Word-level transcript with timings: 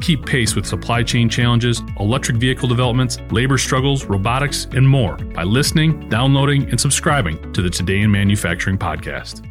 Keep 0.00 0.24
pace 0.24 0.56
with 0.56 0.66
supply 0.66 1.02
chain 1.02 1.28
challenges, 1.28 1.82
electric 1.98 2.38
vehicle 2.38 2.68
developments, 2.68 3.18
labor 3.30 3.58
struggles, 3.58 4.06
robotics, 4.06 4.66
and 4.72 4.88
more 4.88 5.16
by 5.16 5.44
listening, 5.44 6.08
downloading, 6.08 6.68
and 6.70 6.80
subscribing 6.80 7.52
to 7.52 7.60
the 7.60 7.70
Today 7.70 8.00
in 8.00 8.10
Manufacturing 8.10 8.78
podcast. 8.78 9.46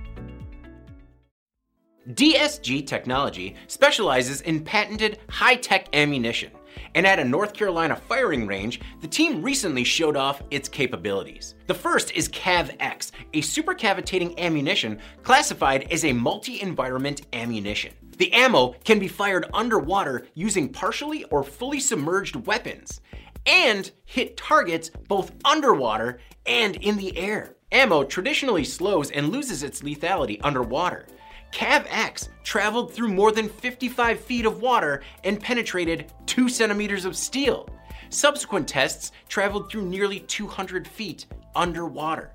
DSG 2.13 2.87
Technology 2.87 3.55
specializes 3.67 4.41
in 4.41 4.63
patented 4.63 5.19
high 5.29 5.55
tech 5.55 5.95
ammunition, 5.95 6.51
and 6.95 7.05
at 7.05 7.19
a 7.19 7.23
North 7.23 7.53
Carolina 7.53 7.95
firing 7.95 8.47
range, 8.47 8.81
the 9.01 9.07
team 9.07 9.43
recently 9.43 9.83
showed 9.83 10.17
off 10.17 10.41
its 10.49 10.67
capabilities. 10.67 11.53
The 11.67 11.75
first 11.75 12.11
is 12.13 12.27
CAV-X, 12.29 13.11
a 13.35 13.41
supercavitating 13.41 14.39
ammunition 14.39 14.97
classified 15.21 15.87
as 15.91 16.03
a 16.03 16.13
multi 16.13 16.59
environment 16.61 17.21
ammunition. 17.33 17.93
The 18.19 18.33
ammo 18.33 18.75
can 18.83 18.99
be 18.99 19.07
fired 19.07 19.45
underwater 19.53 20.27
using 20.33 20.67
partially 20.67 21.23
or 21.25 21.41
fully 21.41 21.79
submerged 21.79 22.35
weapons 22.35 22.99
and 23.45 23.89
hit 24.03 24.35
targets 24.35 24.91
both 25.07 25.31
underwater 25.45 26.19
and 26.45 26.75
in 26.75 26.97
the 26.97 27.17
air. 27.17 27.55
Ammo 27.71 28.03
traditionally 28.03 28.65
slows 28.65 29.09
and 29.11 29.29
loses 29.29 29.63
its 29.63 29.83
lethality 29.83 30.37
underwater. 30.43 31.07
CAV-X 31.53 32.27
traveled 32.43 32.93
through 32.93 33.13
more 33.13 33.31
than 33.31 33.47
55 33.47 34.19
feet 34.19 34.45
of 34.45 34.61
water 34.61 35.01
and 35.23 35.39
penetrated 35.39 36.11
2 36.25 36.49
centimeters 36.49 37.05
of 37.05 37.15
steel. 37.15 37.69
Subsequent 38.09 38.67
tests 38.67 39.13
traveled 39.29 39.71
through 39.71 39.85
nearly 39.85 40.19
200 40.19 40.85
feet 40.85 41.25
underwater. 41.55 42.31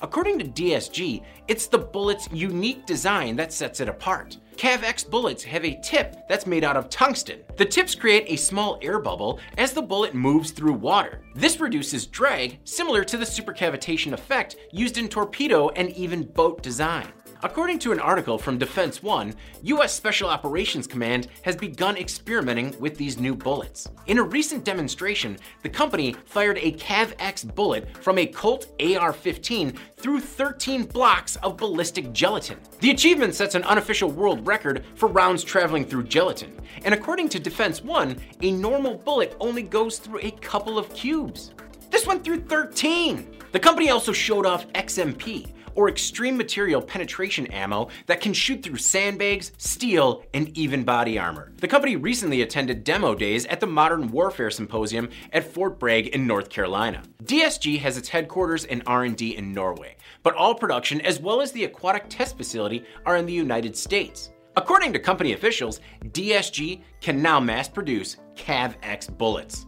According 0.00 0.38
to 0.38 0.46
DSG, 0.46 1.22
it's 1.48 1.66
the 1.66 1.76
bullet's 1.76 2.30
unique 2.32 2.86
design 2.86 3.36
that 3.36 3.52
sets 3.52 3.80
it 3.80 3.90
apart. 3.90 4.38
CAV-X 4.58 5.04
bullets 5.04 5.44
have 5.44 5.64
a 5.64 5.78
tip 5.84 6.16
that's 6.28 6.44
made 6.44 6.64
out 6.64 6.76
of 6.76 6.90
tungsten. 6.90 7.44
The 7.56 7.64
tips 7.64 7.94
create 7.94 8.24
a 8.26 8.34
small 8.34 8.76
air 8.82 8.98
bubble 8.98 9.38
as 9.56 9.72
the 9.72 9.80
bullet 9.80 10.14
moves 10.14 10.50
through 10.50 10.72
water. 10.72 11.22
This 11.36 11.60
reduces 11.60 12.06
drag, 12.06 12.58
similar 12.64 13.04
to 13.04 13.16
the 13.16 13.24
supercavitation 13.24 14.12
effect 14.12 14.56
used 14.72 14.98
in 14.98 15.08
torpedo 15.08 15.68
and 15.70 15.90
even 15.90 16.24
boat 16.24 16.60
design. 16.60 17.06
According 17.44 17.78
to 17.80 17.92
an 17.92 18.00
article 18.00 18.36
from 18.36 18.58
Defense 18.58 19.00
One, 19.00 19.32
US 19.62 19.94
Special 19.94 20.28
Operations 20.28 20.88
Command 20.88 21.28
has 21.42 21.54
begun 21.54 21.96
experimenting 21.96 22.74
with 22.80 22.96
these 22.96 23.20
new 23.20 23.32
bullets. 23.32 23.86
In 24.06 24.18
a 24.18 24.22
recent 24.24 24.64
demonstration, 24.64 25.38
the 25.62 25.68
company 25.68 26.16
fired 26.24 26.58
a 26.58 26.72
CAV-X 26.72 27.44
bullet 27.44 27.96
from 28.02 28.18
a 28.18 28.26
Colt 28.26 28.74
AR 28.80 29.12
15 29.12 29.78
through 29.98 30.18
13 30.18 30.86
blocks 30.86 31.36
of 31.36 31.56
ballistic 31.56 32.12
gelatin. 32.12 32.58
The 32.80 32.90
achievement 32.90 33.36
sets 33.36 33.54
an 33.54 33.62
unofficial 33.62 34.10
world 34.10 34.44
record 34.44 34.84
for 34.96 35.08
rounds 35.08 35.44
traveling 35.44 35.84
through 35.84 36.04
gelatin, 36.04 36.52
and 36.84 36.92
according 36.92 37.28
to 37.28 37.38
Defense 37.38 37.84
One, 37.84 38.16
a 38.42 38.50
normal 38.50 38.96
bullet 38.96 39.36
only 39.38 39.62
goes 39.62 40.00
through 40.00 40.20
a 40.22 40.32
couple 40.32 40.76
of 40.76 40.92
cubes. 40.92 41.52
This 41.90 42.04
went 42.04 42.24
through 42.24 42.40
13! 42.40 43.36
The 43.52 43.60
company 43.60 43.90
also 43.90 44.12
showed 44.12 44.44
off 44.44 44.66
XMP, 44.72 45.52
or 45.78 45.88
extreme 45.88 46.36
material 46.36 46.82
penetration 46.82 47.46
ammo 47.46 47.88
that 48.06 48.20
can 48.20 48.32
shoot 48.32 48.64
through 48.64 48.76
sandbags, 48.76 49.52
steel, 49.58 50.24
and 50.34 50.48
even 50.58 50.82
body 50.82 51.16
armor. 51.20 51.52
The 51.58 51.68
company 51.68 51.94
recently 51.94 52.42
attended 52.42 52.82
demo 52.82 53.14
days 53.14 53.46
at 53.46 53.60
the 53.60 53.68
Modern 53.68 54.10
Warfare 54.10 54.50
Symposium 54.50 55.08
at 55.32 55.44
Fort 55.44 55.78
Bragg 55.78 56.08
in 56.08 56.26
North 56.26 56.50
Carolina. 56.50 57.04
DSG 57.22 57.78
has 57.78 57.96
its 57.96 58.08
headquarters 58.08 58.64
and 58.64 58.82
R&D 58.88 59.36
in 59.36 59.52
Norway, 59.52 59.96
but 60.24 60.34
all 60.34 60.52
production 60.52 61.00
as 61.02 61.20
well 61.20 61.40
as 61.40 61.52
the 61.52 61.62
aquatic 61.62 62.06
test 62.08 62.36
facility 62.36 62.84
are 63.06 63.16
in 63.16 63.24
the 63.24 63.32
United 63.32 63.76
States. 63.76 64.30
According 64.56 64.92
to 64.94 64.98
company 64.98 65.34
officials, 65.34 65.78
DSG 66.06 66.82
can 67.00 67.22
now 67.22 67.38
mass 67.38 67.68
produce 67.68 68.16
CAV-X 68.34 69.10
bullets. 69.10 69.64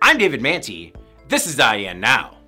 I'm 0.00 0.16
David 0.16 0.40
Mantey. 0.40 0.94
This 1.28 1.46
is 1.46 1.58
IEN 1.58 2.00
Now. 2.00 2.39